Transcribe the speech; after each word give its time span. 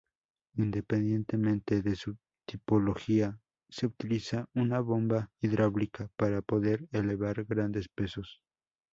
Independientemente 0.55 1.83
de 1.83 1.95
su 1.95 2.17
tipología, 2.49 3.39
se 3.69 3.85
utiliza 3.85 4.49
una 4.55 4.79
bomba 4.79 5.29
hidráulica 5.43 6.09
para 6.17 6.41
poder 6.41 6.87
elevar 6.91 7.43
grandes 7.45 7.87
pesos. 7.87 8.41